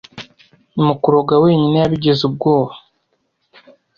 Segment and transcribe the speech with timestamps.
[0.83, 2.73] mu kuroga wenyine yabigize ubwoba